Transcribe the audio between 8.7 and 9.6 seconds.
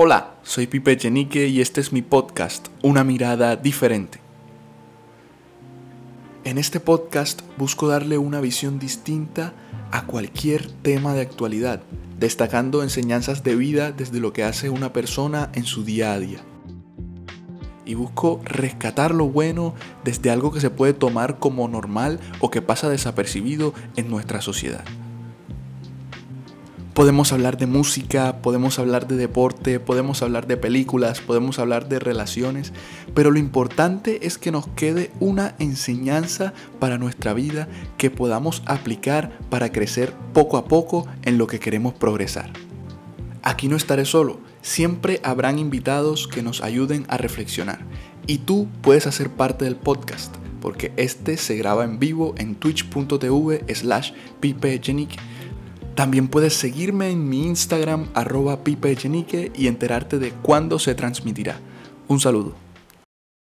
distinta